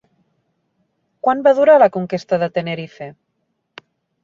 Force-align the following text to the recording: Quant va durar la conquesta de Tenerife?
Quant 1.27 1.43
va 1.49 1.53
durar 1.59 1.77
la 1.83 1.89
conquesta 1.99 2.41
de 2.45 2.51
Tenerife? 2.59 3.13